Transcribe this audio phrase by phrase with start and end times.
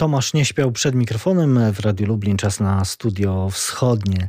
[0.00, 4.26] Tomasz nie śpiał przed mikrofonem w Radiu Lublin, czas na studio wschodnie.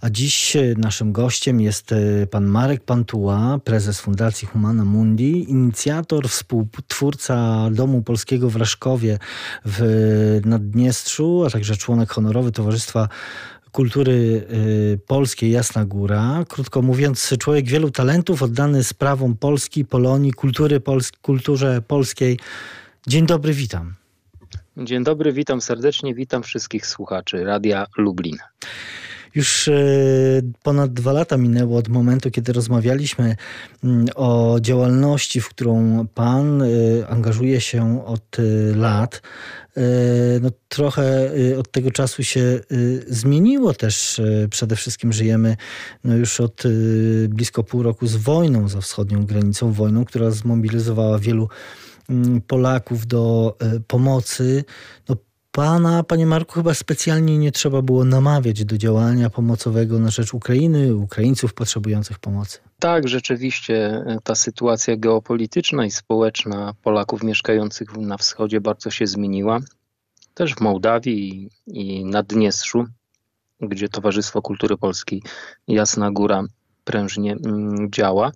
[0.00, 7.68] A dziś naszym gościem jest e, pan Marek Pantuła, prezes Fundacji Humana Mundi, inicjator, współtwórca
[7.70, 9.18] Domu Polskiego w Raszkowie
[9.64, 13.08] w Naddniestrzu, a także członek honorowy Towarzystwa
[13.72, 14.46] kultury
[15.06, 16.44] polskiej Jasna Góra.
[16.48, 22.38] Krótko mówiąc, człowiek wielu talentów, oddany sprawom Polski, Polonii, kultury pols kulturze polskiej.
[23.06, 23.98] Dzień dobry, witam.
[24.84, 28.36] Dzień dobry, witam serdecznie, witam wszystkich słuchaczy Radia Lublin.
[29.34, 29.72] Już e,
[30.62, 33.36] ponad dwa lata minęło od momentu, kiedy rozmawialiśmy
[33.84, 36.66] mm, o działalności, w którą Pan e,
[37.08, 38.42] angażuje się od e,
[38.76, 39.22] lat.
[40.40, 42.60] No, trochę od tego czasu się
[43.06, 44.20] zmieniło też.
[44.50, 45.56] Przede wszystkim żyjemy
[46.04, 46.62] no, już od
[47.28, 51.48] blisko pół roku z wojną za wschodnią granicą, wojną, która zmobilizowała wielu
[52.46, 54.64] Polaków do pomocy.
[55.08, 55.16] No,
[55.58, 60.96] Pana, panie Marku, chyba specjalnie nie trzeba było namawiać do działania pomocowego na rzecz Ukrainy,
[60.96, 62.58] Ukraińców potrzebujących pomocy.
[62.78, 69.58] Tak, rzeczywiście e, ta sytuacja geopolityczna i społeczna Polaków mieszkających na wschodzie bardzo się zmieniła.
[70.34, 72.86] Też w Mołdawii i, i Naddniestrzu,
[73.60, 75.22] gdzie Towarzystwo Kultury Polskiej
[75.68, 76.42] Jasna Góra
[76.84, 78.32] prężnie mm, działa,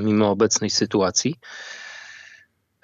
[0.00, 1.34] mimo obecnej sytuacji.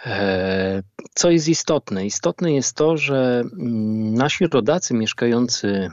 [0.06, 0.82] E,
[1.14, 2.06] co jest istotne?
[2.06, 5.90] Istotne jest to, że mm, nasi rodacy mieszkający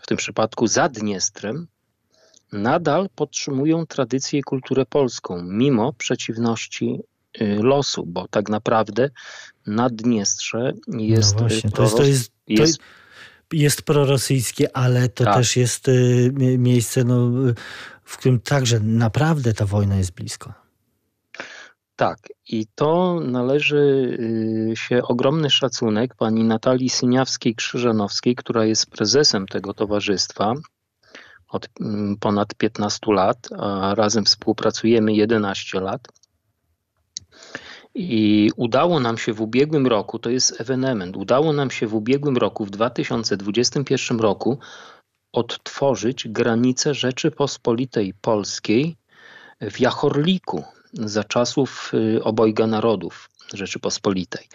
[0.00, 1.66] w tym przypadku za Dniestrem
[2.52, 7.00] nadal podtrzymują tradycję i kulturę polską, mimo przeciwności
[7.40, 9.10] y, losu, bo tak naprawdę
[9.66, 11.34] Naddniestrze jest...
[11.34, 12.78] No właśnie, to jest, to jest, to jest,
[13.52, 15.36] jest prorosyjskie, ale to tak.
[15.36, 17.30] też jest y, miejsce, no,
[18.04, 20.67] w którym także naprawdę ta wojna jest blisko.
[21.98, 22.18] Tak,
[22.48, 23.76] i to należy
[24.72, 30.54] y, się ogromny szacunek pani Natalii Syniawskiej-Krzyżanowskiej, która jest prezesem tego towarzystwa
[31.48, 36.08] od mm, ponad 15 lat, a razem współpracujemy 11 lat.
[37.94, 42.36] I udało nam się w ubiegłym roku, to jest ewenement, udało nam się w ubiegłym
[42.36, 44.58] roku, w 2021 roku,
[45.32, 48.96] odtworzyć granicę Rzeczypospolitej Polskiej
[49.60, 54.48] w Jachorliku, za czasów y, obojga narodów Rzeczypospolitej.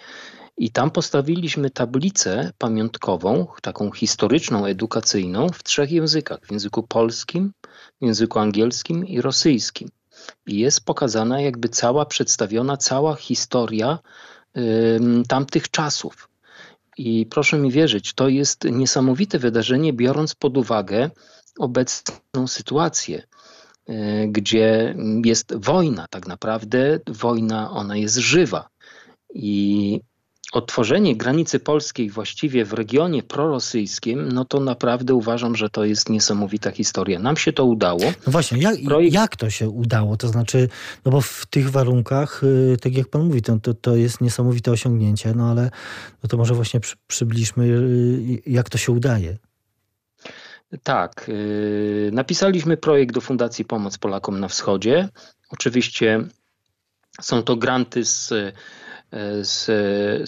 [0.57, 7.53] I tam postawiliśmy tablicę pamiątkową, taką historyczną, edukacyjną w trzech językach: w języku polskim,
[8.01, 9.89] w języku angielskim i rosyjskim.
[10.47, 13.99] I jest pokazana, jakby cała, przedstawiona cała historia
[14.57, 16.29] y, tamtych czasów.
[16.97, 21.09] I proszę mi wierzyć, to jest niesamowite wydarzenie, biorąc pod uwagę
[21.59, 23.23] obecną sytuację.
[23.87, 24.95] E, gdzie
[25.25, 28.67] jest wojna, tak naprawdę wojna, ona jest żywa.
[29.33, 29.99] I
[30.53, 36.71] otworzenie granicy polskiej właściwie w regionie prorosyjskim, no to naprawdę uważam, że to jest niesamowita
[36.71, 37.19] historia.
[37.19, 38.01] Nam się to udało.
[38.01, 39.13] No właśnie, jak, Projekt...
[39.13, 40.17] jak to się udało?
[40.17, 40.69] To znaczy,
[41.05, 44.71] no bo w tych warunkach, y, tak jak pan mówi, to, to, to jest niesamowite
[44.71, 45.69] osiągnięcie, no ale
[46.23, 49.37] no to może właśnie przy, przybliżmy, y, jak to się udaje.
[50.83, 51.29] Tak.
[51.29, 55.09] Y, napisaliśmy projekt do Fundacji Pomoc Polakom na Wschodzie.
[55.49, 56.23] Oczywiście
[57.21, 58.33] są to granty z,
[59.41, 59.65] z,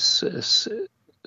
[0.01, 0.69] z, z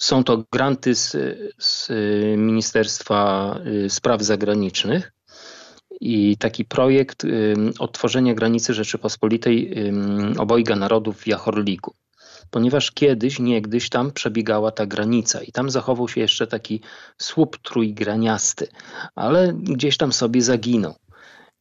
[0.00, 1.16] są to granty z,
[1.58, 1.88] z
[2.36, 5.12] Ministerstwa y, Spraw Zagranicznych.
[6.00, 7.22] I taki projekt
[7.78, 9.74] odtworzenia granicy Rzeczypospolitej
[10.38, 11.94] obojga narodów w Jachorliku
[12.50, 16.80] ponieważ kiedyś, niegdyś tam przebiegała ta granica i tam zachował się jeszcze taki
[17.18, 18.68] słup trójgraniasty,
[19.14, 20.94] ale gdzieś tam sobie zaginął.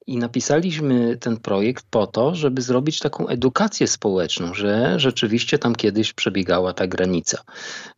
[0.07, 6.13] I napisaliśmy ten projekt po to, żeby zrobić taką edukację społeczną, że rzeczywiście tam kiedyś
[6.13, 7.43] przebiegała ta granica.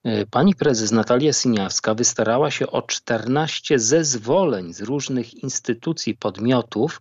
[0.03, 6.99] E, pani prezes Natalia Siniawska wystarała się o 14 zezwoleń z różnych instytucji, podmiotów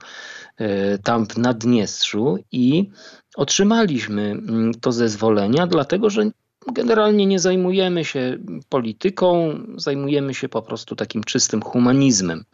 [0.57, 2.91] e, tam w Naddniestrzu i
[3.37, 6.31] otrzymaliśmy mm, to zezwolenia, dlatego że
[6.73, 12.45] generalnie nie zajmujemy się polityką, zajmujemy się po prostu takim czystym humanizmem.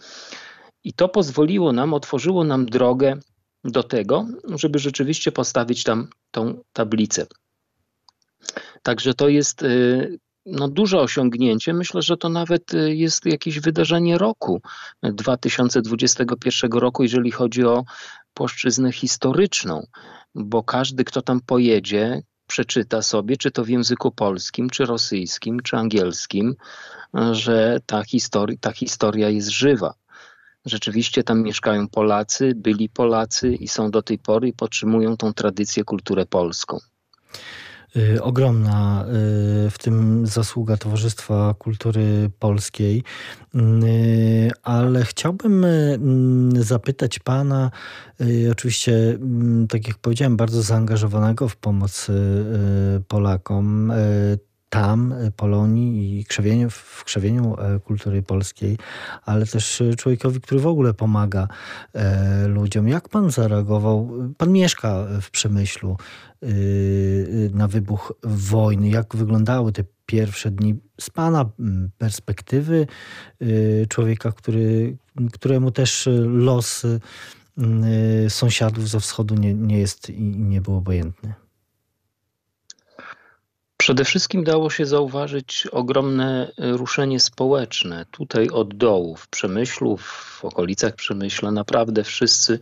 [0.84, 3.16] I to pozwoliło nam, otworzyło nam drogę
[3.64, 7.26] do tego, żeby rzeczywiście postawić tam tą tablicę.
[8.82, 11.72] Także to jest y, no, duże osiągnięcie.
[11.72, 14.62] Myślę, że to nawet y, jest jakieś wydarzenie roku
[15.02, 17.84] 2021 roku, jeżeli chodzi o
[18.34, 19.86] płaszczyznę historyczną,
[20.34, 25.76] bo każdy, kto tam pojedzie, przeczyta sobie, czy to w języku polskim, czy rosyjskim, czy
[25.76, 26.54] angielskim,
[27.32, 29.94] że ta, historia, ta historia jest żywa.
[30.64, 35.84] Rzeczywiście tam mieszkają Polacy, byli Polacy i są do tej pory i podtrzymują tą tradycję,
[35.84, 36.78] kulturę polską.
[37.96, 39.04] Y, ogromna
[39.66, 43.02] y, w tym zasługa Towarzystwa Kultury Polskiej,
[43.54, 43.60] y,
[44.62, 45.66] ale chciałbym
[46.56, 47.70] zapytać Pana,
[48.52, 49.18] oczywiście,
[49.68, 52.06] tak jak powiedziałem, bardzo zaangażowanego w pomoc
[53.08, 53.92] Polakom
[54.74, 58.78] tam, y, Polonii i krzewieniu, w krzewieniu e, kultury polskiej,
[59.24, 61.48] ale też y, człowiekowi, który w ogóle pomaga
[61.92, 62.88] e, ludziom.
[62.88, 64.10] Jak pan zareagował?
[64.38, 65.96] Pan mieszka w Przemyślu
[66.42, 68.88] y, na wybuch wojny.
[68.88, 71.50] Jak wyglądały te pierwsze dni z pana
[71.98, 72.86] perspektywy
[73.88, 74.96] człowieka, który,
[75.32, 76.82] któremu też los
[78.28, 81.34] sąsiadów ze wschodu nie, nie jest i nie był obojętny?
[83.84, 88.06] Przede wszystkim dało się zauważyć ogromne ruszenie społeczne.
[88.10, 92.58] Tutaj od dołu, w Przemyślu, w okolicach Przemyśla, naprawdę wszyscy,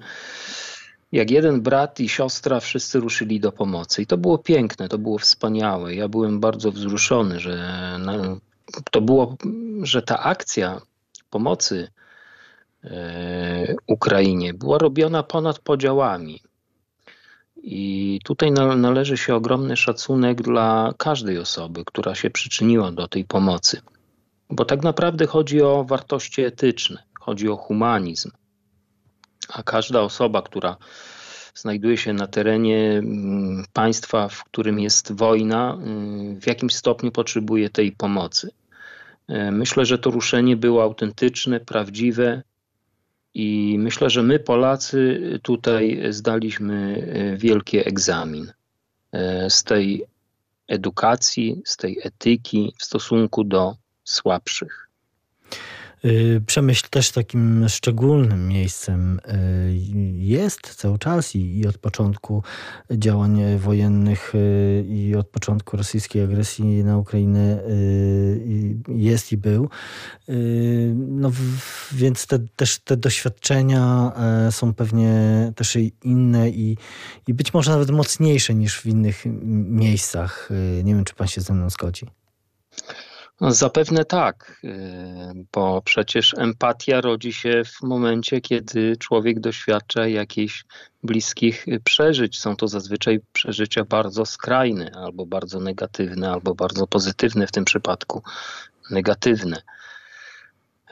[1.12, 4.02] jak jeden brat i siostra, wszyscy ruszyli do pomocy.
[4.02, 5.94] I to było piękne, to było wspaniałe.
[5.94, 7.98] Ja byłem bardzo wzruszony, że
[8.90, 9.36] to było,
[9.82, 10.80] że ta akcja
[11.30, 11.88] pomocy
[12.84, 16.40] e, Ukrainie była robiona ponad podziałami.
[17.62, 23.81] I tutaj należy się ogromny szacunek dla każdej osoby, która się przyczyniła do tej pomocy.
[24.50, 28.31] Bo tak naprawdę chodzi o wartości etyczne, chodzi o humanizm.
[29.49, 30.76] A każda osoba, która
[31.55, 37.70] znajduje się na terenie mm, państwa, w którym jest wojna, mm, w jakimś stopniu potrzebuje
[37.70, 38.50] tej pomocy.
[39.29, 42.43] E, myślę, że to ruszenie było autentyczne, prawdziwe
[43.34, 48.52] i myślę, że my, Polacy, tutaj zdaliśmy e, wielki egzamin
[49.12, 50.05] e, z tej
[50.69, 54.81] edukacji, z tej etyki w stosunku do słabszych.
[56.04, 59.76] Y, Przemyśl też takim szczególnym miejscem y,
[60.16, 62.43] jest cały czas i, i, od początku
[62.90, 67.62] działań wojennych y, i od początku rosyjskiej agresji na Ukrainę
[68.88, 69.69] jest i był.
[70.94, 71.31] No,
[71.93, 74.12] więc te, też te doświadczenia
[74.50, 75.12] są pewnie
[75.56, 76.76] też inne i,
[77.26, 79.22] i być może nawet mocniejsze niż w innych
[79.64, 80.49] miejscach.
[80.84, 82.06] Nie wiem, czy pan się ze mną zgodzi.
[83.42, 84.68] No, zapewne tak, y,
[85.52, 90.64] bo przecież empatia rodzi się w momencie, kiedy człowiek doświadcza jakichś
[91.02, 92.38] bliskich przeżyć.
[92.38, 98.22] Są to zazwyczaj przeżycia bardzo skrajne, albo bardzo negatywne, albo bardzo pozytywne, w tym przypadku
[98.90, 99.62] negatywne.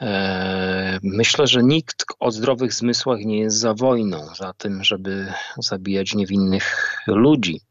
[0.01, 6.15] E, myślę, że nikt o zdrowych zmysłach nie jest za wojną, za tym, żeby zabijać
[6.15, 7.61] niewinnych ludzi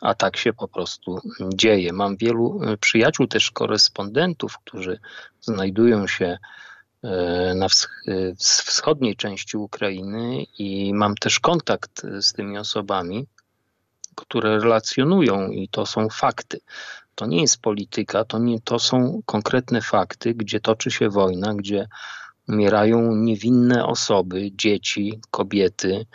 [0.00, 1.18] a tak się po prostu
[1.54, 1.92] dzieje.
[1.92, 4.98] Mam wielu e, przyjaciół, też korespondentów, którzy
[5.40, 6.38] znajdują się
[7.02, 7.68] e, na e,
[8.38, 13.26] wschodniej części Ukrainy i mam też kontakt z tymi osobami,
[14.14, 16.60] które relacjonują i to są fakty.
[17.14, 21.88] To nie jest polityka, to, nie, to są konkretne fakty, gdzie toczy się wojna, gdzie
[22.48, 26.06] umierają niewinne osoby, dzieci, kobiety,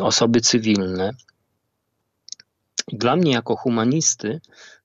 [0.00, 1.10] osoby cywilne.
[2.92, 4.40] Dla mnie, jako humanisty,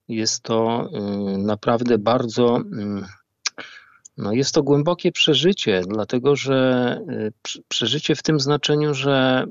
[0.08, 0.90] jest to
[1.34, 2.56] y, naprawdę bardzo.
[2.56, 3.06] Mm,
[4.18, 9.46] no jest to głębokie przeżycie, dlatego że y, przeżycie w tym znaczeniu, że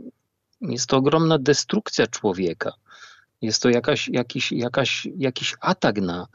[0.61, 2.73] jest to ogromna destrukcja człowieka.
[3.43, 6.27] Jest to jakaś, jakiś, jakaś, jakiś atak na,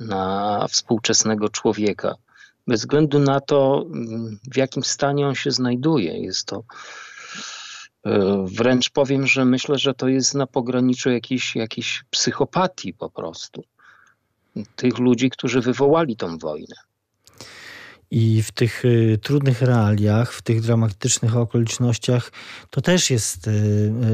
[0.00, 2.14] na współczesnego człowieka.
[2.66, 3.84] Bez względu na to,
[4.52, 6.18] w jakim stanie on się znajduje.
[6.18, 6.62] Jest to
[8.44, 13.64] wręcz powiem, że myślę, że to jest na pograniczu jakiejś, jakiejś psychopatii po prostu.
[14.76, 16.76] Tych ludzi, którzy wywołali tą wojnę.
[18.10, 22.32] I w tych y, trudnych realiach, w tych dramatycznych okolicznościach,
[22.70, 23.50] to też jest, y,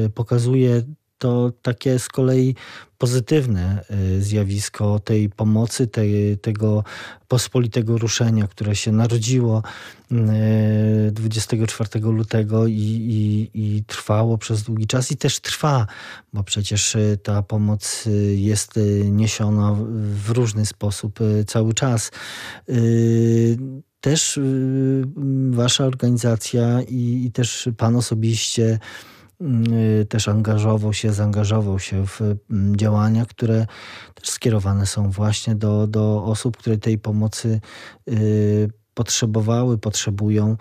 [0.05, 0.83] y, pokazuje
[1.19, 2.55] to takie z kolei
[2.97, 3.83] pozytywne
[4.17, 6.83] y, zjawisko tej pomocy, tej, tego
[7.27, 9.63] pospolitego ruszenia, które się narodziło
[11.11, 15.87] 24 y, lutego i, i, i, trwało przez długi czas i też trwa,
[16.33, 19.75] bo przecież y, ta pomoc jest niesiona
[20.25, 22.11] w różny sposób cały czas.
[24.01, 24.39] Też
[25.49, 28.79] wasza organizacja i, i też pan osobiście
[30.09, 33.65] też angażował się, zaangażował się w mm, działania, które
[34.13, 37.61] też skierowane są właśnie do, do osób, które tej pomocy
[38.09, 40.57] y, potrzebowały, potrzebują.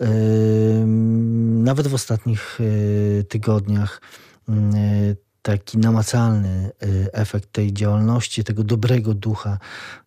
[0.00, 0.06] Y,
[1.64, 2.58] nawet w ostatnich
[3.28, 4.00] tygodniach
[5.42, 9.58] taki namacalny y, efekt tej działalności, tego dobrego ducha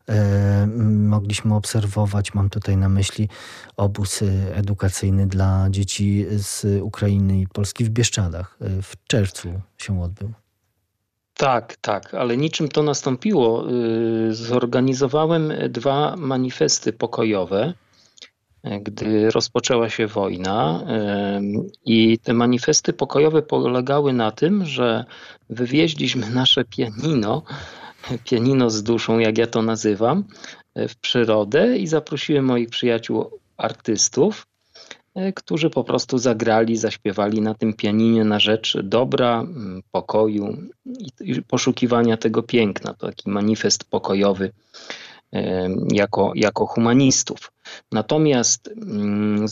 [0.10, 2.34] y, mogliśmy obserwować.
[2.34, 3.30] Mam tutaj na myśli
[3.78, 8.58] obóz y, edukacyjny dla dzieci z Ukrainy i Polski w Bieszczadach.
[8.60, 10.34] W czerwcu się odbył.
[11.38, 13.66] Tak, tak, ale niczym to nastąpiło.
[14.30, 17.74] Zorganizowałem dwa manifesty pokojowe
[18.82, 20.84] gdy rozpoczęła się wojna.
[21.86, 25.06] I te manifesty pokojowe polegały na tym, że
[25.50, 27.44] wywieźliśmy nasze pianino,
[28.24, 30.24] pianino z duszą, jak ja to nazywam,
[30.76, 34.48] w przyrodę i zaprosiłem moich przyjaciół artystów,
[35.16, 39.46] e, którzy po prostu zagrali, zaśpiewali na tym pianinie na rzecz dobra,
[39.92, 40.58] pokoju
[41.22, 42.94] i poszukiwania tego piękna.
[42.94, 44.52] To taki manifest pokojowy
[45.92, 47.52] jako, jako humanistów.
[47.92, 49.46] Natomiast, mm,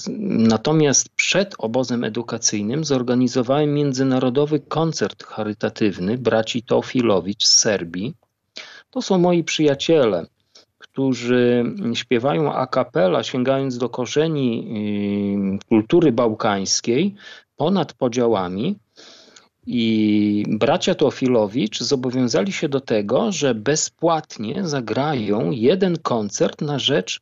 [0.47, 8.13] natomiast przed obozem edukacyjnym zorganizowałem międzynarodowy koncert charytatywny braci Teofilowicz z Serbii.
[8.89, 10.25] To są moi przyjaciele,
[10.77, 11.63] którzy
[11.93, 14.67] śpiewają a cappella, sięgając do korzeni
[15.69, 17.15] kultury bałkańskiej
[17.55, 18.75] ponad podziałami.
[19.67, 27.21] I bracia Teofilowicz zobowiązali się do tego, że bezpłatnie zagrają jeden koncert na rzecz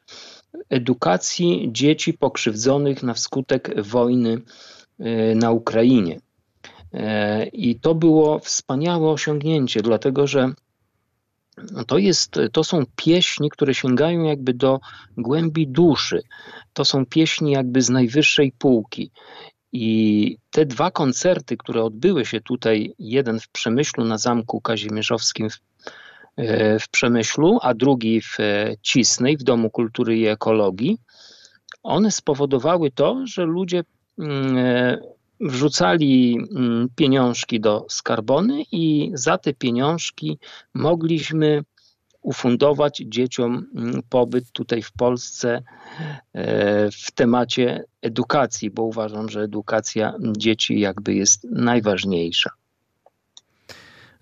[0.69, 4.41] edukacji dzieci pokrzywdzonych na wskutek wojny
[4.99, 6.19] e, na Ukrainie.
[6.93, 10.53] E, I to było wspaniałe osiągnięcie, dlatego że
[11.87, 14.79] to, jest, to są pieśni, które sięgają jakby do
[15.17, 16.21] głębi duszy.
[16.73, 19.11] To są pieśni jakby z najwyższej półki.
[19.73, 25.59] I te dwa koncerty, które odbyły się tutaj, jeden w Przemyślu na Zamku Kazimierzowskim w,
[26.37, 30.97] e, w Przemyślu, a drugi w e, Cisnej, w Domu Kultury i Ekologii,
[31.83, 33.83] one spowodowały to, że ludzie
[34.19, 34.97] mm, e,
[35.39, 40.37] wrzucali mm, pieniążki do skarbony i za te pieniążki
[40.73, 41.63] mogliśmy
[42.21, 45.61] ufundować dzieciom mm, pobyt tutaj w Polsce
[46.33, 52.49] e, w temacie edukacji, bo uważam, że edukacja dzieci jakby jest najważniejsza.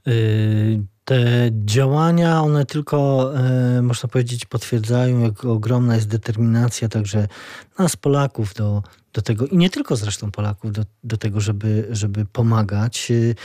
[0.10, 7.28] Y, te działania, one tylko, e, można powiedzieć, potwierdzają, jak ogromna jest determinacja także
[7.80, 12.26] nas, Polaków, do, do tego, i nie tylko zresztą Polaków, do, do tego, żeby, żeby
[12.26, 13.12] pomagać.
[13.12, 13.36] Y,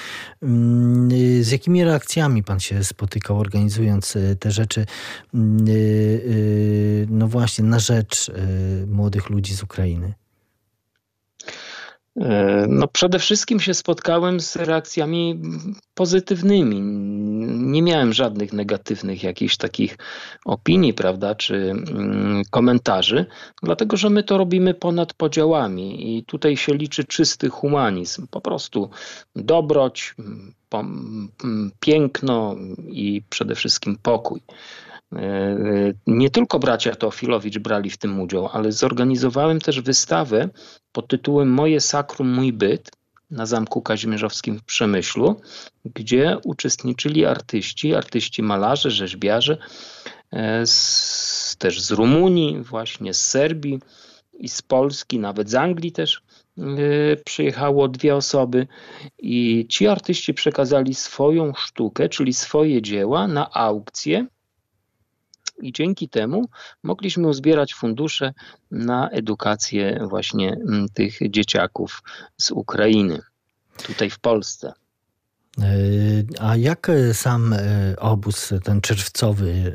[1.44, 4.87] z jakimi reakcjami pan się spotykał, organizując y, te rzeczy,
[7.09, 8.30] no właśnie, na rzecz
[8.87, 10.14] młodych ludzi z Ukrainy?
[12.21, 15.40] E, no przede wszystkim się spotkałem z reakcjami
[15.94, 16.80] pozytywnymi.
[17.50, 19.97] Nie miałem żadnych negatywnych jakichś takich
[20.44, 23.26] opinii, prawda, czy mm, komentarzy,
[23.62, 28.90] dlatego że my to robimy ponad podziałami i tutaj się liczy czysty humanizm, po prostu
[29.37, 30.14] dobroć,
[31.80, 32.56] piękno
[32.88, 34.40] i przede wszystkim pokój.
[35.16, 40.49] E, nie tylko bracia Teofilowicz brali w tym udział, ale zorganizowałem też wystawę
[40.92, 42.90] pod tytułem Moje sakrum, mój byt
[43.30, 45.40] na Zamku Kazimierzowskim w Przemyślu,
[45.85, 49.59] gdzie uczestniczyli artyści, artyści malarze, rzeźbiarze,
[50.33, 53.80] e, z, też z Rumunii, właśnie z Serbii
[54.38, 56.23] i z Polski, nawet z Anglii też
[56.59, 56.62] e,
[57.25, 58.66] przyjechało dwie osoby
[59.18, 64.26] i ci artyści przekazali swoją sztukę, czyli swoje dzieła na aukcję
[65.62, 66.44] i dzięki temu
[66.82, 68.32] mogliśmy uzbierać fundusze
[68.70, 72.02] na edukację właśnie mm, tych dzieciaków
[72.37, 73.20] z Ukrainy,
[73.87, 74.73] tutaj w Polsce.
[75.58, 75.64] E,
[76.40, 79.73] a jak e, sam e, obóz, ten czerwcowy,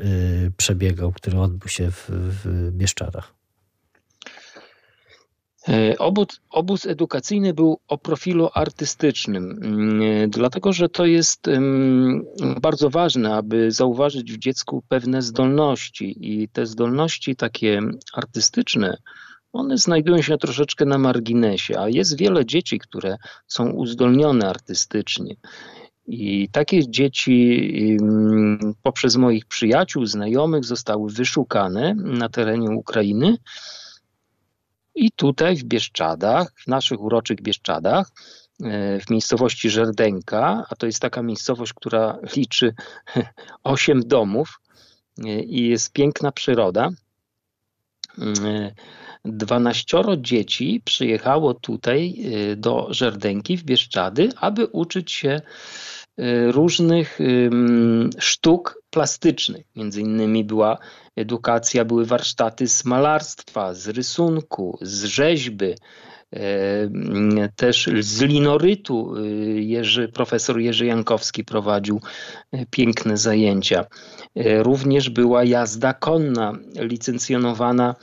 [0.56, 3.39] przebiegał, który odbył się w, w Bieszczadach?
[5.68, 11.46] E, obóz, obóz edukacyjny był o profilu artystycznym, mm, dlatego że to jest
[12.60, 17.80] bardzo ważne, aby zauważyć w dziecku pewne zdolności i te zdolności takie
[18.12, 18.96] artystyczne,
[19.52, 25.36] one znajdują się troszeczkę na marginesie, a jest wiele dzieci, które są uzdolnione artystycznie.
[26.06, 27.96] I takie dzieci
[28.82, 33.36] poprzez moich przyjaciół, znajomych zostały wyszukane na terenie Ukrainy
[35.00, 38.10] i tutaj w Bieszczadach, w naszych uroczych Bieszczadach,
[38.62, 42.74] e, w miejscowości Żerdenka, a to jest taka miejscowość, która liczy
[43.64, 44.60] 8 domów
[45.18, 46.88] e, i jest piękna przyroda.
[49.24, 52.16] 12 e, dzieci przyjechało tutaj
[52.56, 55.40] do Żerdenki w Bieszczady, aby uczyć się
[56.50, 57.18] różnych
[58.18, 59.66] sztuk plastycznych.
[59.76, 60.78] Między innymi była
[61.16, 65.74] edukacja, były warsztaty z malarstwa, z rysunku, z rzeźby,
[67.56, 69.14] też z linorytu
[69.54, 72.00] Jerzy, profesor Jerzy Jankowski prowadził
[72.70, 73.84] piękne zajęcia.
[74.58, 77.94] Również była jazda konna, licencjonowana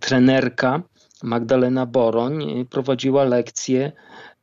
[0.00, 0.82] trenerka
[1.22, 3.92] Magdalena Boroń prowadziła lekcje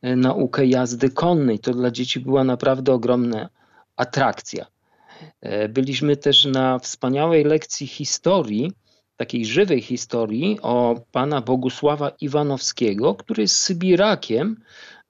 [0.02, 1.58] naukę jazdy konnej.
[1.58, 3.48] To dla dzieci była naprawdę ogromna
[3.96, 4.66] atrakcja.
[5.68, 8.72] Byliśmy też na wspaniałej lekcji historii,
[9.16, 14.56] takiej żywej historii o pana Bogusława Iwanowskiego, który jest Sybirakiem,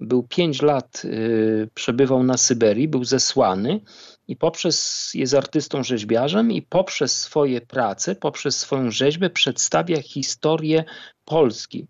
[0.01, 3.81] był pięć lat, y, przebywał na Syberii, był zesłany
[4.29, 10.85] i poprzez, jest artystą rzeźbiarzem i poprzez swoje prace, poprzez swoją rzeźbę przedstawia historię
[11.27, 11.87] Polski.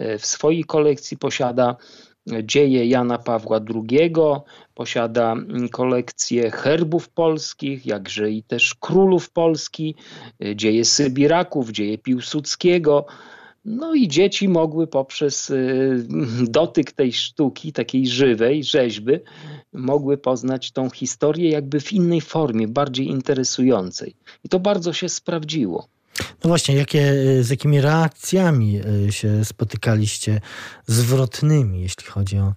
[0.00, 1.76] Y, w swojej kolekcji posiada
[2.42, 4.12] dzieje Jana Pawła II,
[4.74, 5.36] posiada
[5.72, 9.94] kolekcję herbów polskich, jakże i też królów Polski,
[10.44, 13.06] y, dzieje Sybiraków, dzieje Piłsudskiego,
[13.64, 15.52] no i dzieci mogły poprzez
[16.58, 19.12] dotyk tej sztuki, takiej żywej rzeźby,
[19.72, 24.14] mogły poznać tą historię jakby w innej formie, bardziej interesującej.
[24.44, 25.88] I to bardzo się sprawdziło.
[26.44, 30.40] No właśnie, jakie, z jakimi reakcjami y, się spotykaliście
[30.86, 32.54] zwrotnymi, jeśli chodzi o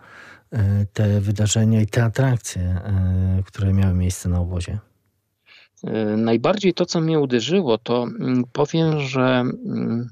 [0.54, 0.58] y,
[0.94, 2.82] te wydarzenia i te atrakcje,
[3.46, 4.80] które miały miejsce na obozie?
[6.18, 10.10] Najbardziej to, co mnie uderzyło, to mm, powiem, że mm,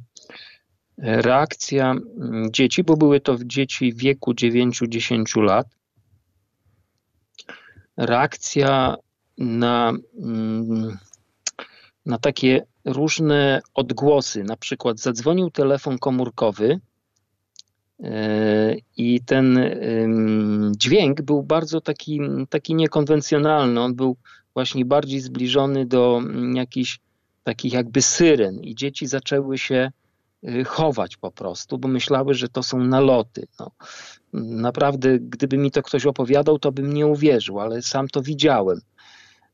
[0.97, 5.67] reakcja mm, dzieci, bo były to dzieci wieku 9-10 lat,
[7.97, 8.95] reakcja
[9.37, 9.93] na,
[12.05, 14.43] na takie różne odgłosy.
[14.43, 16.79] Na przykład zadzwonił telefon komórkowy
[18.03, 19.59] e, i ten
[20.77, 22.19] dźwięk był bardzo taki,
[22.49, 23.81] taki niekonwencjonalny.
[23.81, 24.17] On był
[24.53, 26.99] właśnie bardziej zbliżony do mm, jakichś
[27.43, 29.91] takich jakby syren i dzieci zaczęły się
[30.49, 33.47] Y, chować po prostu, bo myślały, że to są naloty.
[33.59, 33.71] No,
[34.33, 38.81] naprawdę, gdyby mi to ktoś opowiadał, to bym nie uwierzył, ale sam to widziałem.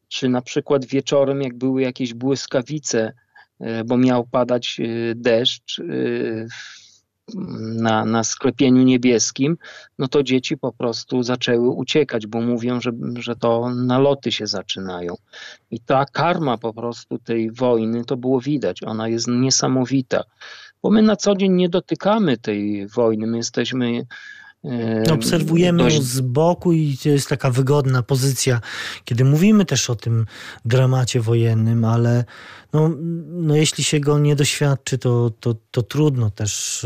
[0.07, 3.13] Czy na przykład wieczorem, jak były jakieś błyskawice,
[3.61, 5.81] y, bo miał padać y, deszcz
[7.75, 9.57] na, na sklepieniu niebieskim,
[9.99, 15.15] no to dzieci po prostu zaczęły uciekać, bo mówią, że, że to naloty się zaczynają.
[15.71, 20.23] I ta karma po prostu tej wojny, to było widać, ona jest niesamowita
[20.83, 23.27] bo my na co dzień nie dotykamy tej wojny.
[23.27, 24.05] My jesteśmy.
[24.65, 25.96] E, Obserwujemy dość...
[25.96, 28.62] ją z boku i to jest taka wygodna pozycja,
[29.06, 30.26] kiedy mówimy też o tym
[30.65, 32.26] dramacie wojennym, ale
[32.74, 32.91] no,
[33.26, 36.86] no jeśli się go nie doświadczy, to, to, to trudno też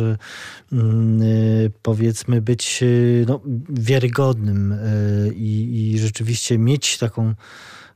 [0.72, 2.84] yy, powiedzmy być
[3.28, 4.80] no, wiarygodnym
[5.26, 7.34] yy, i rzeczywiście mieć taką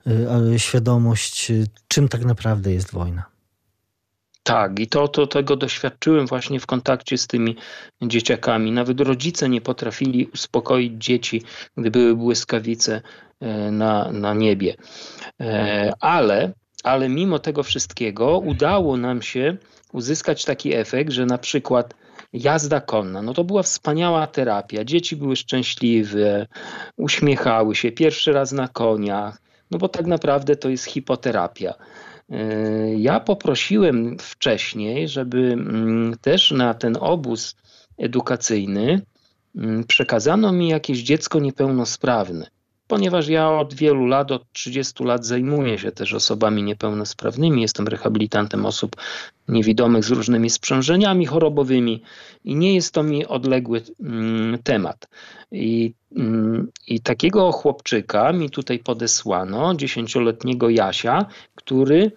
[0.06, 1.52] yy, świadomość,
[1.88, 3.35] czym tak naprawdę jest wojna.
[4.45, 7.55] Tak, i to, to tego doświadczyłem właśnie w kontakcie z tymi
[8.01, 8.71] dzieciakami.
[8.71, 11.41] Nawet rodzice nie potrafili uspokoić dzieci,
[11.77, 13.01] gdy były błyskawice
[13.41, 14.75] e, na, na niebie.
[15.41, 16.53] E, ale,
[16.84, 19.58] ale mimo tego wszystkiego udało nam się
[19.93, 21.93] uzyskać taki efekt, że na przykład
[22.34, 24.84] jazda konna, no to była wspaniała terapia.
[24.84, 26.47] Dzieci były szczęśliwe,
[26.97, 31.73] uśmiechały się pierwszy raz na koniach, no bo tak naprawdę to jest hipoterapia.
[32.30, 37.56] E, ja poprosiłem wcześniej, żeby mm, też na ten obóz
[37.98, 39.02] edukacyjny
[39.56, 42.48] mm, przekazano mi jakieś dziecko niepełnosprawne
[42.88, 48.65] ponieważ ja od wielu lat, od 30 lat zajmuję się też osobami niepełnosprawnymi, jestem rehabilitantem
[48.65, 48.95] osób
[49.48, 52.02] niewidomych z różnymi sprzężeniami chorobowymi
[52.43, 55.08] i nie jest to mi odległy mm, temat.
[55.52, 62.12] I, mm, I takiego chłopczyka mi tutaj podesłano, dziesięcioletniego Jasia, który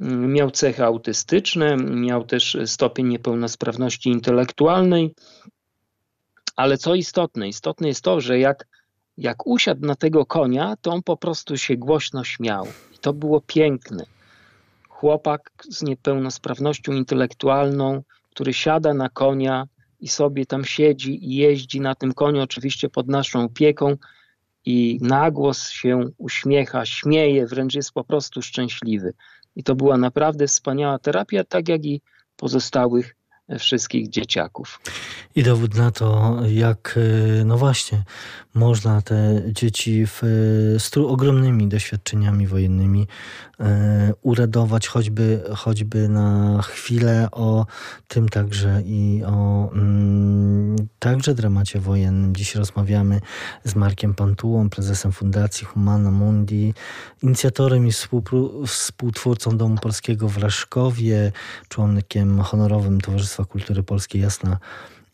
[0.00, 5.14] mm, miał cechy autystyczne, miał też stopień niepełnosprawności intelektualnej,
[6.56, 8.66] ale co istotne, istotne jest to, że jak
[9.18, 12.66] jak usiadł na tego konia, to on po prostu się głośno śmiał.
[12.94, 14.04] I to było piękne.
[14.88, 19.66] Chłopak z niepełnosprawnością intelektualną, który siada na konia
[20.00, 23.96] i sobie tam siedzi i jeździ na tym koniu, oczywiście pod naszą opieką,
[24.64, 29.14] i na głos się uśmiecha, śmieje, wręcz jest po prostu szczęśliwy.
[29.56, 32.00] I to była naprawdę wspaniała terapia, tak jak i
[32.36, 33.16] pozostałych
[33.58, 34.80] wszystkich dzieciaków.
[35.34, 36.98] I dowód na to, jak,
[37.40, 38.02] e, no właśnie,
[38.54, 40.26] można te dzieci w, e,
[40.80, 43.06] z ogromnymi doświadczeniami wojennymi
[43.60, 47.66] e, uradować, choćby, choćby na chwilę o
[48.08, 52.36] tym także i o mm, także dramacie wojennym.
[52.36, 53.20] Dziś rozmawiamy
[53.64, 56.74] z Markiem Pantułą, prezesem Fundacji Humana Mundi,
[57.22, 57.92] inicjatorem i
[58.66, 61.32] współtwórcą Domu Polskiego w Raszkowie,
[61.68, 64.58] członkiem honorowym Towarzystwa Kultury Polskiej Jasna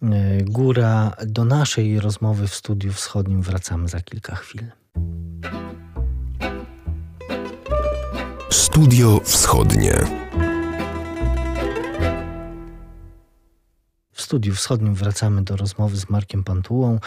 [0.02, 1.16] e, Góra.
[1.26, 4.64] Do naszej rozmowy w Studiu Wschodnim wracamy za kilka chwil.
[8.50, 10.24] Studio Wschodnie.
[14.34, 16.98] studiu wschodnim wracamy do rozmowy z Markiem Pantułą,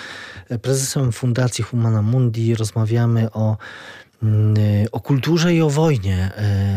[0.61, 2.55] prezesem Fundacji Humana Mundi.
[2.55, 3.57] Rozmawiamy o,
[4.23, 4.55] mm,
[4.91, 6.31] o kulturze i o wojnie.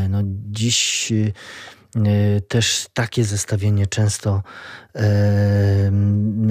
[0.08, 1.12] No, dziś
[2.48, 4.42] też takie zestawienie często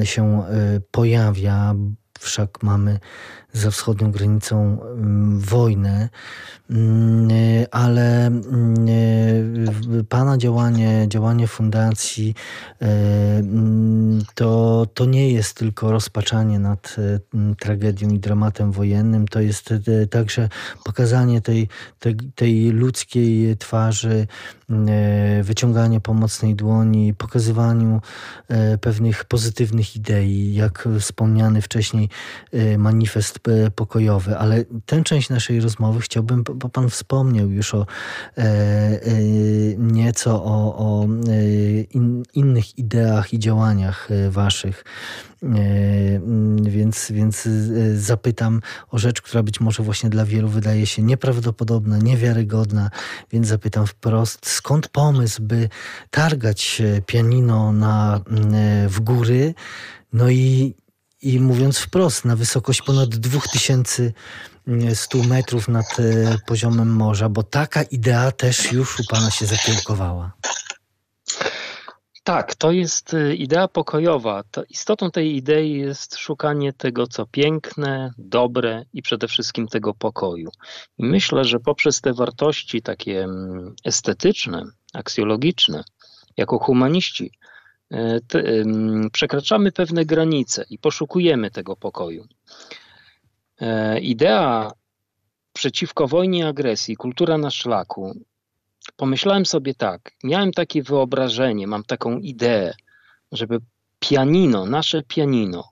[0.03, 0.43] się
[0.91, 1.75] pojawia,
[2.19, 2.99] wszak mamy
[3.53, 6.09] za wschodnią granicą mm, wojnę,
[6.69, 7.29] mm,
[7.71, 8.69] ale mm,
[10.09, 12.35] Pana działanie, działanie fundacji
[14.35, 16.95] to, to nie jest tylko rozpaczanie nad
[17.59, 20.49] tragedią i dramatem wojennym, to jest e, także
[20.83, 21.67] pokazanie tej,
[21.99, 24.27] tej, tej ludzkiej twarzy,
[25.43, 28.01] wyciąganie pomocnej dłoni, pokazywaniu
[28.47, 32.08] e, pewnych pozytywnych idei, jak wspomniany wcześniej
[32.51, 37.85] e, manifest E, pokojowy, ale tę część naszej rozmowy chciałbym, bo Pan wspomniał już o
[38.37, 38.99] e, e,
[39.77, 41.07] nieco o, o
[41.91, 44.83] in, innych ideach i działaniach Waszych.
[46.61, 47.49] Więc, więc
[47.95, 52.89] zapytam o rzecz, która być może właśnie dla wielu wydaje się nieprawdopodobna, niewiarygodna,
[53.31, 55.69] więc zapytam wprost, skąd pomysł, by
[56.11, 58.21] targać pianino na,
[58.87, 59.53] w góry,
[60.13, 60.75] no i
[61.21, 68.31] i mówiąc wprost, na wysokość ponad 2100 metrów nad e, poziomem morza, bo taka idea
[68.31, 70.31] też już u Pana się zakiełkowała.
[72.23, 74.43] Tak, to jest e, idea pokojowa.
[74.51, 80.49] To istotą tej idei jest szukanie tego, co piękne, dobre i przede wszystkim tego pokoju.
[80.97, 85.83] I myślę, że poprzez te wartości takie mm, estetyczne, aksjologiczne,
[86.37, 87.31] jako humaniści,
[89.11, 92.27] przekraczamy pewne granice i poszukujemy tego pokoju.
[93.61, 94.71] E, idea
[95.53, 98.19] przeciwko wojnie i agresji, kultura na szlaku.
[98.95, 102.73] Pomyślałem sobie tak, miałem takie wyobrażenie, mam taką ideę,
[103.31, 103.59] żeby
[103.99, 105.71] pianino, nasze pianino,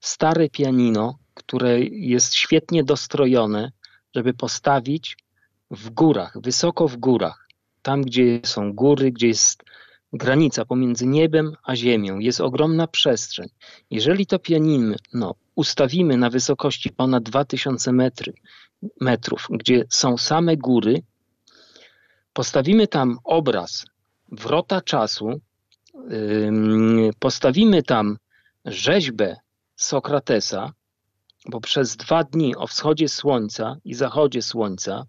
[0.00, 3.72] stare pianino, które jest świetnie dostrojone,
[4.14, 5.16] żeby postawić
[5.70, 7.48] w górach, wysoko w górach,
[7.82, 9.62] tam gdzie są góry, gdzie jest
[10.12, 13.48] granica pomiędzy niebem a ziemią, jest ogromna przestrzeń.
[13.90, 18.32] Jeżeli to pianino no, ustawimy na wysokości ponad 2000 metry,
[19.00, 21.02] metrów, gdzie są same góry,
[22.32, 23.84] postawimy tam obraz
[24.32, 25.40] wrota czasu,
[27.18, 28.18] postawimy tam
[28.64, 29.36] rzeźbę
[29.76, 30.72] Sokratesa,
[31.46, 35.06] bo przez dwa dni o wschodzie słońca i zachodzie słońca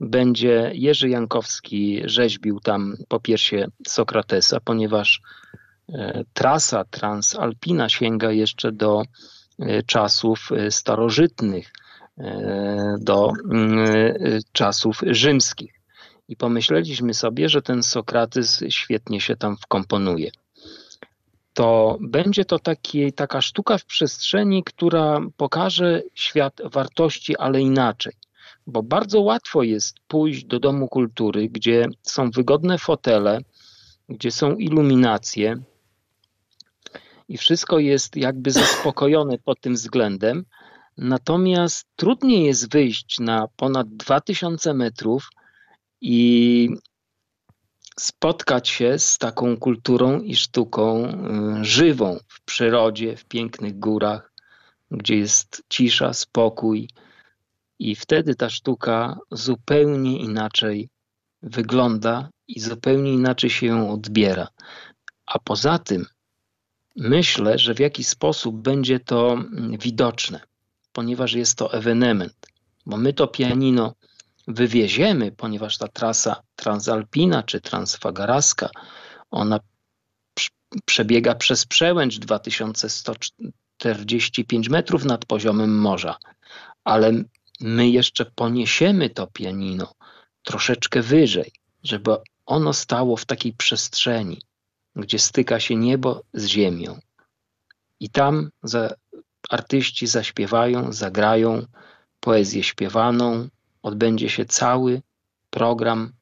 [0.00, 5.20] będzie Jerzy Jankowski rzeźbił tam po piersie Sokratesa, ponieważ
[5.88, 9.02] e, trasa transalpina sięga jeszcze do
[9.58, 11.72] e, czasów e, starożytnych,
[12.98, 13.78] do mm,
[14.52, 15.72] czasów rzymskich.
[16.28, 20.30] I pomyśleliśmy sobie, że ten Sokrates świetnie się tam wkomponuje.
[21.54, 28.12] To będzie to taki, taka sztuka w przestrzeni, która pokaże świat wartości, ale inaczej
[28.70, 33.38] bo bardzo łatwo jest pójść do domu kultury, gdzie są wygodne fotele,
[34.08, 35.56] gdzie są iluminacje
[37.28, 40.44] i wszystko jest jakby zaspokojone pod tym względem.
[40.96, 45.28] Natomiast trudniej jest wyjść na ponad 2000 metrów
[46.00, 46.68] i
[48.00, 51.04] spotkać się z taką kulturą i sztuką
[51.60, 54.32] y, żywą w przyrodzie, w pięknych górach,
[54.90, 56.88] gdzie jest cisza, spokój,
[57.80, 60.88] i wtedy ta sztuka zupełnie inaczej
[61.42, 64.48] wygląda i zupełnie inaczej się ją odbiera.
[65.26, 66.06] A poza tym
[66.96, 69.38] myślę, że w jakiś sposób będzie to
[69.78, 70.40] widoczne,
[70.92, 72.34] ponieważ jest to ewenement,
[72.86, 73.94] bo my to pianino
[74.48, 78.70] wywieziemy, ponieważ ta trasa transalpina czy transfagaraska,
[79.30, 79.60] ona
[80.84, 86.16] przebiega przez przełęcz 2145 metrów nad poziomem morza,
[86.84, 87.12] ale
[87.60, 89.94] my jeszcze poniesiemy to pianino
[90.42, 94.42] troszeczkę wyżej, żeby ono stało w takiej przestrzeni,
[94.96, 97.00] gdzie styka się niebo z ziemią.
[98.00, 98.94] I tam za,
[99.50, 101.66] artyści zaśpiewają, zagrają
[102.20, 103.48] poezję śpiewaną,
[103.82, 105.02] odbędzie się cały
[105.50, 106.12] program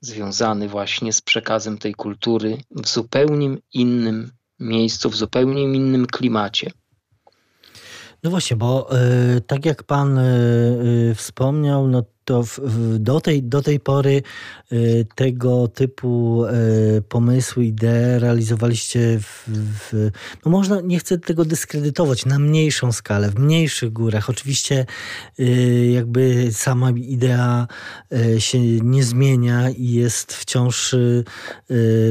[0.00, 6.70] związany właśnie z przekazem tej kultury w zupełnie innym miejscu, w zupełnie innym klimacie.
[8.22, 8.96] No właśnie, bo
[9.36, 10.22] y, tak jak pan y,
[11.10, 12.60] y, wspomniał, no to w,
[12.98, 14.22] do, tej, do tej pory
[14.72, 20.10] y, tego typu y, pomysły, idee realizowaliście w, w,
[20.44, 24.30] no można, nie chcę tego dyskredytować, na mniejszą skalę, w mniejszych górach.
[24.30, 24.86] Oczywiście
[25.40, 27.66] y, jakby sama idea
[28.12, 31.24] y, się nie zmienia i jest wciąż y,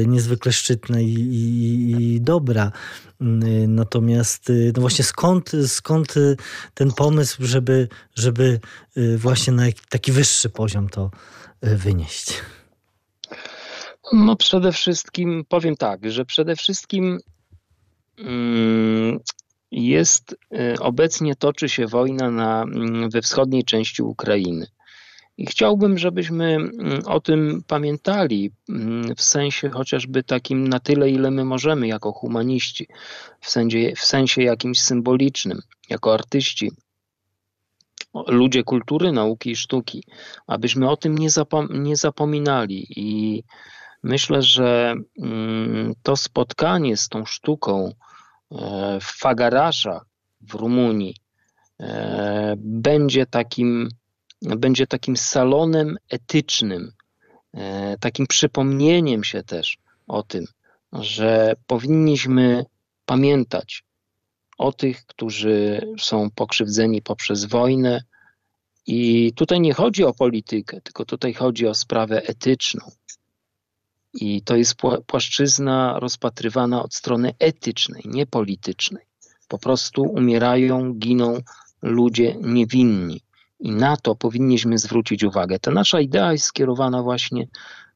[0.06, 2.72] niezwykle szczytna i, i, i dobra.
[3.22, 6.36] Y, natomiast y, no właśnie skąd, skąd y,
[6.74, 8.60] ten pomysł, żeby, żeby
[9.16, 11.10] właśnie na taki wyższy poziom to
[11.62, 12.42] wynieść?
[14.12, 17.18] No przede wszystkim powiem tak, że przede wszystkim
[18.18, 19.18] mm,
[19.70, 20.36] jest
[20.80, 24.66] obecnie toczy się wojna na, mm, we wschodniej części Ukrainy.
[25.38, 31.30] I chciałbym, żebyśmy mm, o tym pamiętali mm, w sensie chociażby takim na tyle, ile
[31.30, 32.88] my możemy jako humaniści,
[33.40, 36.70] w sensie, w sensie jakimś symbolicznym, jako artyści,
[38.26, 40.04] ludzie kultury, nauki i sztuki,
[40.46, 42.86] abyśmy o tym nie, zapom nie zapominali.
[42.96, 43.42] I
[44.02, 47.92] myślę, że mm, to spotkanie z tą sztuką
[48.52, 50.00] e, w Fagarasza
[50.40, 51.14] w Rumunii
[51.80, 53.88] e, będzie takim
[54.42, 56.92] będzie takim salonem etycznym,
[57.54, 60.44] e, takim przypomnieniem się też o tym,
[60.92, 62.64] że powinniśmy
[63.06, 63.84] pamiętać
[64.58, 68.02] o tych, którzy są pokrzywdzeni poprzez wojnę.
[68.86, 72.90] I tutaj nie chodzi o politykę, tylko tutaj chodzi o sprawę etyczną.
[74.14, 74.74] I to jest
[75.06, 79.04] płaszczyzna rozpatrywana od strony etycznej, nie politycznej.
[79.48, 81.40] Po prostu umierają, giną
[81.82, 83.20] ludzie niewinni.
[83.60, 85.58] I na to powinniśmy zwrócić uwagę.
[85.58, 87.46] Ta nasza idea jest skierowana właśnie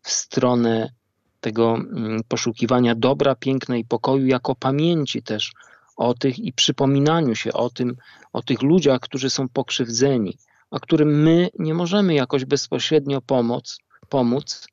[0.03, 0.93] w stronę
[1.41, 5.53] tego mm, poszukiwania dobra, piękna i pokoju, jako pamięci też
[5.97, 7.97] o tych i przypominaniu się o tym,
[8.33, 10.39] o tych ludziach, którzy są pokrzywdzeni,
[10.71, 14.67] a którym my nie możemy jakoś bezpośrednio pomóc, pomóc,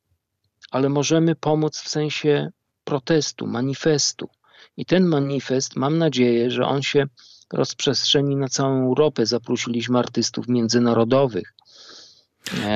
[0.71, 2.52] ale możemy pomóc w sensie
[2.84, 4.30] protestu, manifestu.
[4.78, 7.06] I ten manifest, mam nadzieję, że on się
[7.53, 9.25] rozprzestrzeni na całą Europę.
[9.25, 11.53] Zaprosiliśmy artystów międzynarodowych.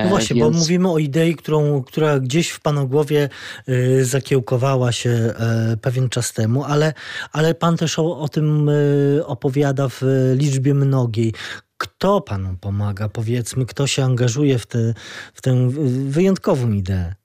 [0.03, 0.53] No właśnie, Więc...
[0.53, 3.29] bo mówimy o idei, którą, która gdzieś w Pana głowie
[3.69, 5.33] y, zakiełkowała się
[5.73, 6.93] y, pewien czas temu, ale,
[7.31, 10.01] ale Pan też o, o tym y, opowiada w
[10.35, 11.33] liczbie mnogiej.
[11.77, 14.93] Kto Panu pomaga, powiedzmy, kto się angażuje w, te,
[15.33, 15.69] w tę
[16.07, 17.20] wyjątkową ideę?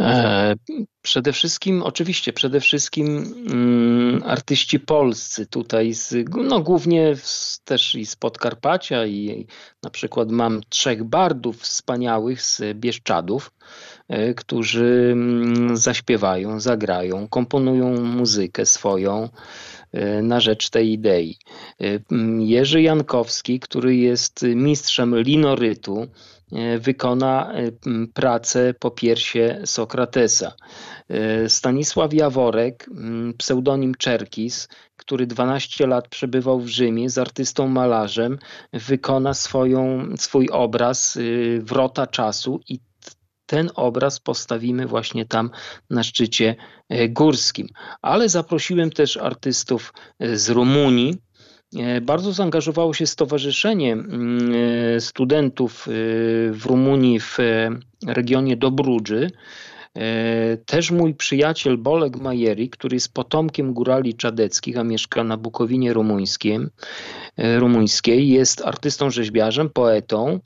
[0.00, 0.54] E,
[1.02, 8.06] przede wszystkim, oczywiście, przede wszystkim mm, artyści polscy tutaj, z, no głównie z, też i
[8.06, 9.46] z Podkarpacia i
[9.82, 13.52] na przykład mam trzech bardów wspaniałych z Bieszczadów,
[14.08, 19.28] e, którzy mm, zaśpiewają, zagrają, komponują muzykę swoją
[19.92, 21.38] e, na rzecz tej idei.
[22.38, 26.08] Jerzy Jankowski, który jest mistrzem linorytu,
[26.78, 27.70] wykona e,
[28.14, 30.52] pracę po piersie Sokratesa.
[31.08, 32.90] E, Stanisław Jaworek,
[33.38, 38.38] pseudonim Czerkis, który 12 lat przebywał w Rzymie z artystą malarzem,
[38.72, 41.18] wykona swoją, swój obraz
[41.60, 42.78] Wrota Czasu i
[43.46, 45.50] ten obraz postawimy właśnie tam
[45.90, 46.56] na szczycie
[47.08, 47.68] górskim.
[48.02, 51.33] Ale zaprosiłem też artystów z Rumunii, E,
[52.02, 54.52] bardzo zaangażowało się Stowarzyszenie mm,
[54.96, 55.90] e, Studentów e,
[56.52, 57.38] w Rumunii w
[58.06, 59.30] regionie Dobrudży.
[60.66, 65.92] Też mój przyjaciel Bolek Majeri, który jest potomkiem górali czadeckich, a mieszka na Bukowinie
[67.58, 70.40] rumuńskiej jest artystą rzeźbiarzem, poetą.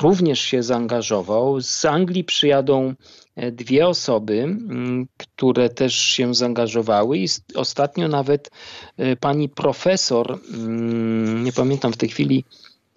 [0.00, 1.60] Również się zaangażował.
[1.60, 2.94] Z Anglii przyjadą
[3.36, 8.50] dwie osoby, mm, które też się zaangażowały i ostatnio nawet
[8.96, 12.44] e, pani profesor, mm, nie pamiętam w tej chwili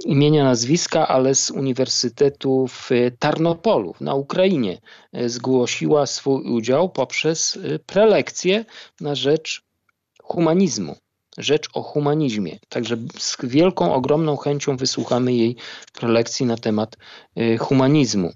[0.05, 4.77] imienia, nazwiska, ale z Uniwersytetu w Tarnopolu na Ukrainie
[5.13, 8.65] e, zgłosiła swój udział poprzez e, prelekcję
[9.01, 9.61] na rzecz
[10.23, 10.95] humanizmu
[11.37, 12.59] rzecz o humanizmie.
[12.69, 15.55] Także z wielką, ogromną chęcią wysłuchamy jej
[15.93, 16.97] prelekcji na temat
[17.59, 18.31] humanizmu.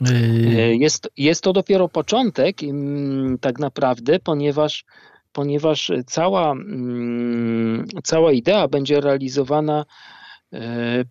[0.00, 0.76] Yy.
[0.76, 4.84] Jest, jest to dopiero początek mm, tak naprawdę, ponieważ,
[5.32, 9.84] ponieważ cała, mm, cała idea będzie realizowana
[10.52, 10.60] yy,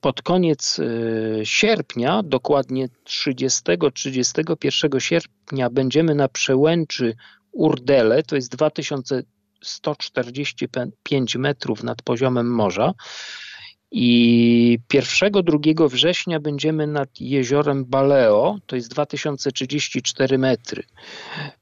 [0.02, 7.15] pod koniec yy, sierpnia, dokładnie 30-31 sierpnia będziemy na przełęczy
[7.52, 12.93] Urdele, to jest 2145 metrów nad poziomem morza.
[13.91, 20.84] I 1-2 września będziemy nad jeziorem Baleo, to jest 2034 metry.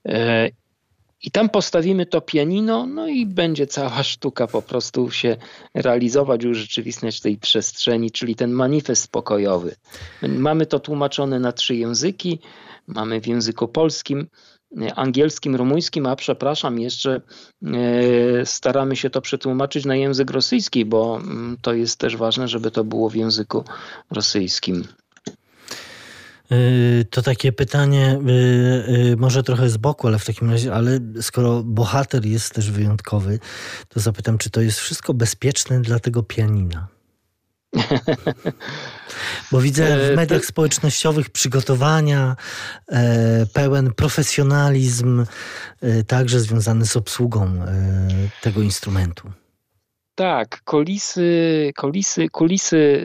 [0.05, 0.49] E,
[1.21, 5.37] I tam postawimy to pianino, no i będzie cała sztuka po prostu się
[5.73, 9.75] realizować, urzeczywistniać tej przestrzeni, czyli ten manifest pokojowy.
[10.21, 12.39] Mamy to tłumaczone na trzy języki.
[12.87, 14.27] Mamy w języku polskim,
[14.95, 17.21] angielskim, rumuńskim, a przepraszam, jeszcze
[17.63, 22.71] e, staramy się to przetłumaczyć na język rosyjski, bo mm, to jest też ważne, żeby
[22.71, 23.63] to było w języku
[24.11, 24.87] rosyjskim.
[26.51, 28.19] Y, to takie pytanie,
[29.17, 33.39] może trochę z boku, ale w takim razie, ale skoro bohater jest też wyjątkowy,
[33.89, 36.94] to zapytam, czy to jest wszystko bezpieczne dla tego pianina?
[39.51, 42.35] Bo widzę w e, mediach społecznościowych przygotowania,
[42.87, 45.25] e, pełen profesjonalizm,
[45.81, 47.65] e, także związany z obsługą
[48.41, 49.31] tego instrumentu.
[50.15, 53.03] Tak, kulisy, kulisy, kulisy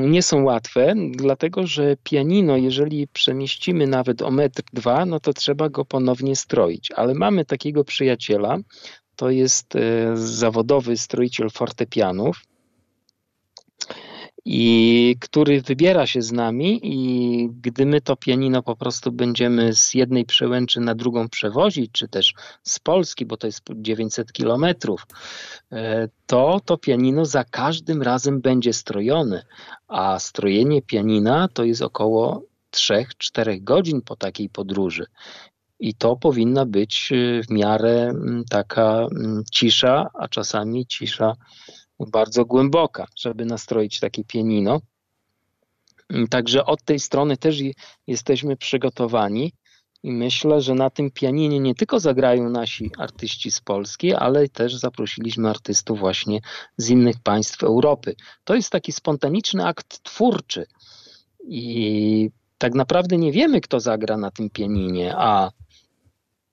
[0.00, 5.68] nie są łatwe, dlatego że pianino, jeżeli przemieścimy nawet o metr dwa, no to trzeba
[5.68, 6.90] go ponownie stroić.
[6.96, 8.58] Ale mamy takiego przyjaciela,
[9.16, 9.74] to jest
[10.14, 12.42] zawodowy stroiciel fortepianów,
[14.44, 19.94] i który wybiera się z nami i gdy my to pianino po prostu będziemy z
[19.94, 25.06] jednej przełęczy na drugą przewozić, czy też z Polski, bo to jest 900 kilometrów,
[25.72, 29.44] e, to to pianino za każdym razem będzie strojone,
[29.88, 35.06] a strojenie pianina to jest około 3-4 godzin po takiej podróży.
[35.80, 38.14] I to powinna być e, w miarę
[38.50, 39.06] taka
[39.52, 41.36] cisza, a czasami cisza
[42.06, 44.80] bardzo głęboka, żeby nastroić takie pianino.
[46.30, 47.58] Także od tej strony też
[48.06, 49.52] jesteśmy przygotowani
[50.02, 54.76] i myślę, że na tym pianinie nie tylko zagrają nasi artyści z Polski, ale też
[54.76, 56.40] zaprosiliśmy artystów właśnie
[56.76, 58.14] z innych państw Europy.
[58.44, 60.66] To jest taki spontaniczny akt twórczy
[61.44, 65.50] i tak naprawdę nie wiemy, kto zagra na tym pianinie, a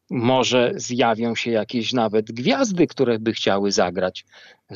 [0.10, 4.26] może zjawią się jakieś nawet gwiazdy, które by chciały zagrać.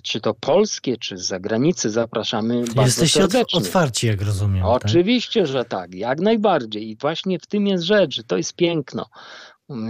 [0.04, 1.90] Czy to polskie, czy z zagranicy.
[1.90, 3.60] Zapraszamy bardzo Jesteście serdecznie.
[3.60, 4.64] otwarci, jak rozumiem.
[4.64, 4.72] Tak?
[4.72, 5.50] Oczywiście, tak?
[5.50, 6.90] że tak, jak najbardziej.
[6.90, 9.06] I właśnie w tym jest rzecz, że to jest piękno,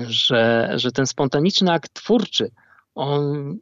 [0.08, 2.52] że, że ten spontaniczny akt twórczy,
[2.96, 3.58] on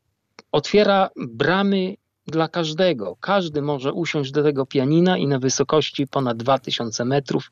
[0.52, 1.96] otwiera bramy
[2.28, 3.18] dla każdego.
[3.20, 7.52] Każdy może usiąść do tego pianina i na wysokości ponad 2000 metrów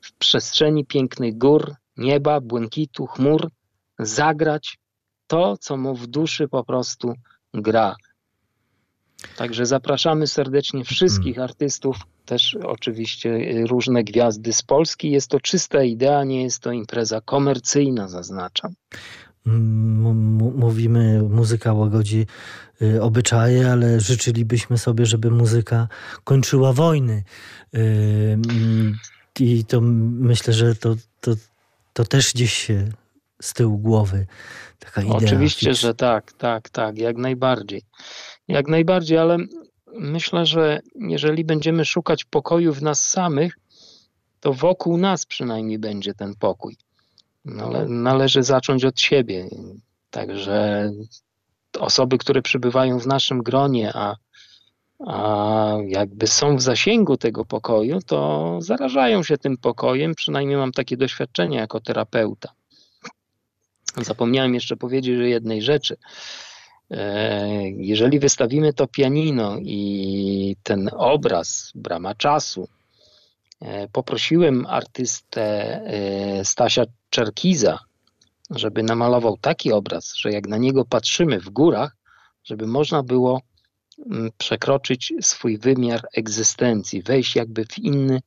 [0.00, 3.50] w przestrzeni pięknych gór, nieba, błękitu, chmur
[3.98, 4.78] zagrać
[5.26, 7.14] to, co mu w duszy po prostu
[7.54, 7.96] gra.
[9.36, 11.50] Także zapraszamy serdecznie wszystkich hmm.
[11.50, 15.10] artystów, też oczywiście y, różne gwiazdy z Polski.
[15.10, 18.74] Jest to czysta idea, nie jest to impreza komercyjna, zaznaczam.
[20.54, 22.26] Mówimy, muzyka łagodzi
[22.82, 25.88] y, obyczaje, ale życzylibyśmy sobie, żeby muzyka
[26.24, 27.24] kończyła wojny.
[27.74, 28.38] Y,
[29.40, 31.34] I to myślę, że to, to,
[31.92, 32.88] to też gdzieś się
[33.42, 34.26] z tyłu głowy.
[34.78, 35.16] Taka idea.
[35.16, 37.82] Oczywiście, że tak, tak, tak, jak najbardziej.
[38.48, 39.36] Jak najbardziej, ale
[39.94, 43.58] myślę, że jeżeli będziemy szukać pokoju w nas samych,
[44.40, 46.76] to wokół nas przynajmniej będzie ten pokój.
[47.44, 49.48] Nale, należy zacząć od siebie.
[50.10, 50.90] Także
[51.78, 54.16] osoby, które przybywają w naszym gronie, a,
[55.06, 60.14] a jakby są w zasięgu tego pokoju, to zarażają się tym pokojem.
[60.14, 62.52] Przynajmniej mam takie doświadczenie jako terapeuta.
[63.96, 65.96] Zapomniałem jeszcze powiedzieć o jednej rzeczy.
[66.90, 72.68] E, jeżeli wystawimy to pianino i ten obraz, brama czasu,
[73.60, 75.42] e, poprosiłem artystę
[75.84, 77.78] e, Stasia Czerkiza,
[78.50, 81.96] żeby namalował taki obraz, że jak na niego patrzymy w górach,
[82.44, 83.42] żeby można było
[84.10, 88.20] mm, przekroczyć swój wymiar egzystencji, wejść jakby w inny,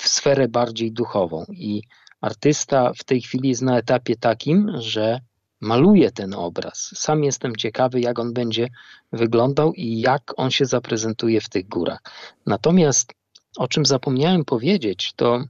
[0.00, 1.44] w sferę bardziej duchową.
[1.48, 1.82] I
[2.20, 5.20] Artysta w tej chwili jest na etapie takim, że
[5.60, 6.92] maluje ten obraz.
[6.96, 8.68] Sam jestem ciekawy, jak on będzie
[9.12, 12.02] wyglądał i jak on się zaprezentuje w tych górach.
[12.46, 13.12] Natomiast
[13.56, 15.44] o czym zapomniałem powiedzieć, to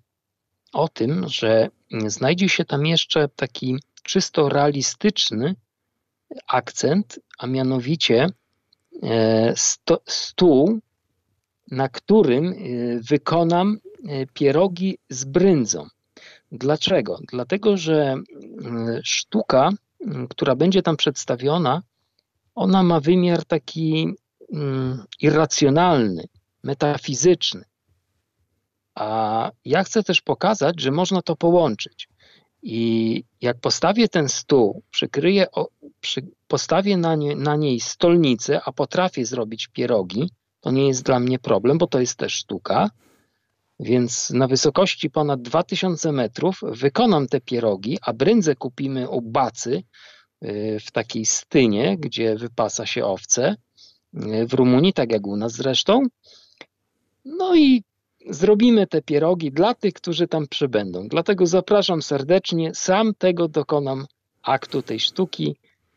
[0.72, 1.68] o tym, że
[2.06, 5.54] znajdzie się tam jeszcze taki czysto realistyczny
[6.46, 8.26] akcent, a mianowicie
[9.02, 10.80] e, sto, stół,
[11.70, 12.54] na którym e,
[13.00, 13.78] wykonam
[14.08, 15.88] e, pierogi z bryndzą.
[16.52, 17.18] Dlaczego?
[17.32, 18.16] Dlatego, że
[18.64, 19.70] mm, sztuka,
[20.06, 21.82] mm, która będzie tam przedstawiona,
[22.54, 24.14] ona ma wymiar taki
[24.52, 26.24] mm, irracjonalny,
[26.62, 27.64] metafizyczny.
[28.94, 32.08] A ja chcę też pokazać, że można to połączyć.
[32.62, 35.46] I jak postawię ten stół, przykryję,
[36.00, 40.30] przy, postawię na, nie, na niej stolnicę, a potrafię zrobić pierogi,
[40.60, 42.90] to nie jest dla mnie problem, bo to jest też sztuka,
[43.82, 49.82] Więc na wysokości ponad 2000 metrów wykonam te pierogi, a brędzę kupimy u bacy
[50.44, 53.56] y, w takiej stynie, gdzie wypasa się owce
[54.14, 56.02] y, w Rumunii, tak jak u nas zresztą.
[57.24, 57.82] No i
[58.30, 61.08] zrobimy te pierogi dla tych, którzy tam przybędą.
[61.08, 64.06] Dlatego zapraszam serdecznie, sam tego dokonam
[64.42, 65.56] aktu tej sztuki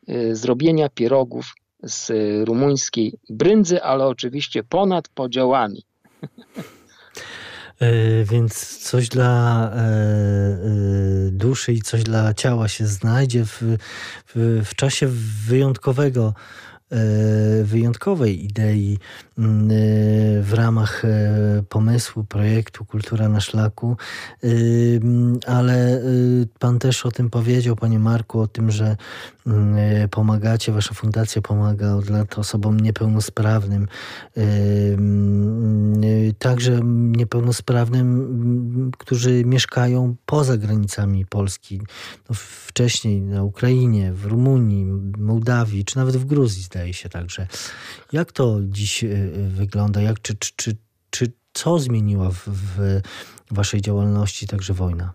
[0.10, 2.12] y, zrobienia pierogów z
[2.48, 5.84] rumuńskiej brędzy, ale oczywiście ponad podziałami.
[7.84, 13.62] E, więc coś dla e, e, duszy i coś dla ciała się znajdzie w,
[14.36, 15.08] w, w czasie
[15.48, 16.34] wyjątkowego
[17.64, 19.00] wyjątkowej idei
[20.42, 21.04] w ramach
[21.70, 23.98] pomysłu, projektu Kultura na Szlaku,
[25.48, 26.02] ale
[26.60, 28.98] Pan też o tym powiedział, Panie Marku, o tym, że
[30.12, 33.88] pomagacie, Wasza fundacja pomaga od lat osobom niepełnosprawnym,
[36.40, 41.82] także niepełnosprawnym, którzy mieszkają poza granicami Polski.
[42.30, 42.36] No,
[42.68, 44.86] wcześniej na Ukrainie, w Rumunii,
[45.18, 47.48] Mołdawii, czy nawet w Gruzji, zdaje się także.
[48.12, 50.02] Jak to dziś wygląda?
[50.02, 50.78] Jak, czy, czy, czy,
[51.10, 53.02] czy co zmieniła w, w
[53.52, 55.14] waszej działalności także wojna?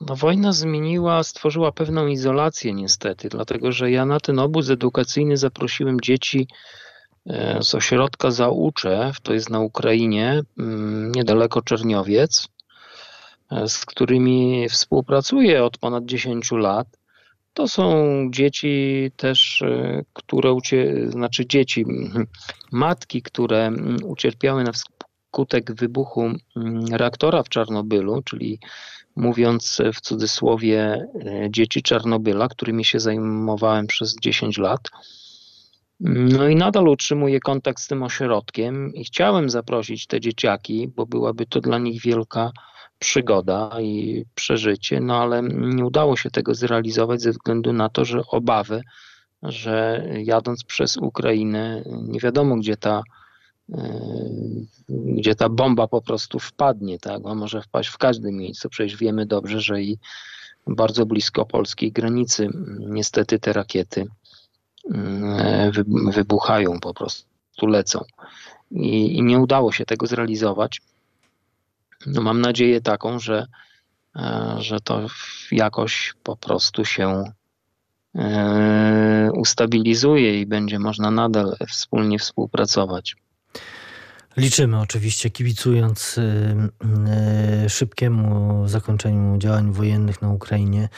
[0.00, 6.00] No, wojna zmieniła, stworzyła pewną izolację niestety, dlatego że ja na ten obóz edukacyjny zaprosiłem
[6.00, 6.48] dzieci
[7.26, 12.48] e, z ośrodka Zauczew, to jest na Ukrainie, mm, niedaleko Czerniowiec,
[13.50, 16.86] e, z którymi współpracuję od ponad 10 lat.
[17.54, 21.84] To są dzieci też, e, które, ucie, znaczy dzieci,
[22.72, 23.72] matki, które
[24.04, 26.32] ucierpiały na skutek wybuchu
[26.92, 28.58] reaktora w Czarnobylu, czyli
[29.16, 34.80] mówiąc w cudzysłowie e, dzieci Czarnobyla, którymi się zajmowałem przez 10 lat.
[36.00, 41.46] No i nadal utrzymuję kontakt z tym ośrodkiem i chciałem zaprosić te dzieciaki, bo byłaby
[41.46, 42.50] to dla nich wielka
[42.98, 48.22] przygoda i przeżycie, no ale nie udało się tego zrealizować ze względu na to, że
[48.26, 48.82] obawy,
[49.42, 53.02] że jadąc przez Ukrainę, nie wiadomo gdzie ta,
[53.72, 54.00] e,
[54.88, 57.22] gdzie ta bomba po prostu wpadnie, tak?
[57.22, 58.68] Bo może wpaść w każdym miejscu.
[58.68, 59.98] Przecież wiemy dobrze, że i
[60.66, 64.06] bardzo blisko polskiej granicy niestety te rakiety
[64.94, 65.72] e,
[66.12, 68.04] wybuchają, po prostu lecą.
[68.70, 70.80] I, i nie udało się tego zrealizować.
[72.06, 73.46] No mam nadzieję taką, że,
[74.16, 75.06] e, że to
[75.52, 77.24] jakoś po prostu się
[78.14, 83.16] e, ustabilizuje i będzie można nadal wspólnie współpracować.
[84.36, 86.20] Liczymy oczywiście, kibicując
[87.68, 90.88] szybkiemu zakończeniu działań wojennych na Ukrainie,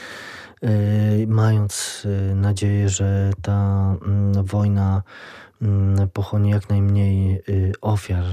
[1.27, 2.03] mając
[2.35, 5.03] nadzieję, że ta mm, wojna
[5.61, 7.41] mm, pochłonie jak najmniej
[7.81, 8.25] ofiar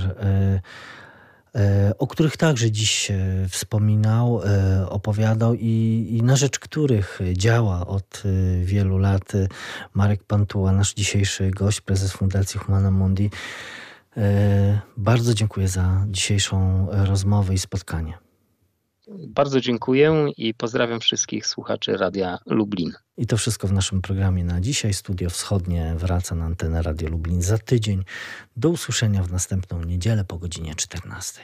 [1.99, 3.13] o których także dziś
[3.49, 9.33] wspominał, e, opowiadał i, i, na rzecz których działa od e, wielu lat
[9.95, 13.31] Marek Pantuła, nasz dzisiejszy gość, prezes Fundacji Humana Mundi.
[14.97, 18.24] Bardzo dziękuję za dzisiejszą rozmowę i spotkanie.
[19.09, 22.93] Bardzo dziękuję i pozdrawiam wszystkich słuchaczy Radia Lublin.
[23.17, 24.95] I to wszystko w naszym programie na dzisiaj.
[24.95, 28.05] Studio Wschodnie wraca na antenę Radio Lublin za tydzień.
[28.57, 31.41] Do usłyszenia w następną niedzielę po godzinie 14.